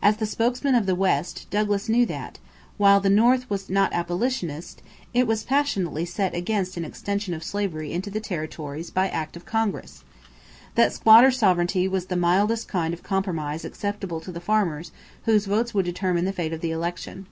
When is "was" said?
3.50-3.68, 5.26-5.42, 11.88-12.06